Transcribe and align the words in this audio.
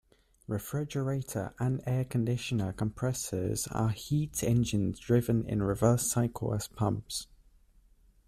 Refrigerator 0.47 1.53
and 1.59 1.79
air 1.85 2.03
conditioner 2.05 2.73
compressors 2.73 3.67
are 3.67 3.89
heat 3.89 4.43
engines 4.43 4.99
driven 4.99 5.45
in 5.45 5.61
reverse 5.61 6.09
cycle 6.09 6.55
as 6.55 6.67
pumps. 6.67 7.27